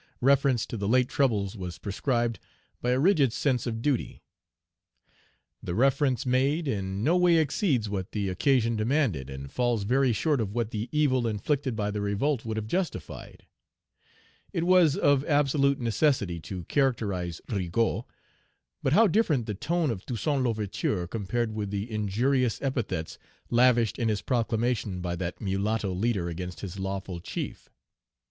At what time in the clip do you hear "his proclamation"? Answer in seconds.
24.09-24.99